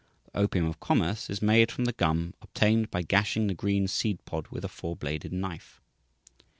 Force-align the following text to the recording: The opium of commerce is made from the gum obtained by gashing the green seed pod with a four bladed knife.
The 0.33 0.39
opium 0.39 0.65
of 0.65 0.79
commerce 0.79 1.29
is 1.29 1.43
made 1.43 1.71
from 1.71 1.85
the 1.85 1.93
gum 1.93 2.33
obtained 2.41 2.89
by 2.89 3.03
gashing 3.03 3.45
the 3.45 3.53
green 3.53 3.87
seed 3.87 4.25
pod 4.25 4.47
with 4.47 4.65
a 4.65 4.67
four 4.67 4.95
bladed 4.95 5.31
knife. 5.31 5.79